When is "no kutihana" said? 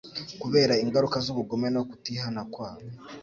1.75-2.41